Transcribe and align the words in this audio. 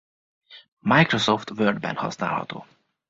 Microsoft 0.85 1.49
Word-ben 1.51 1.95
használható. 1.95 2.65